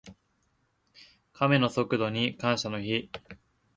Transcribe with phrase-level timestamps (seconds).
[1.31, 3.11] カメの速度に感謝の日。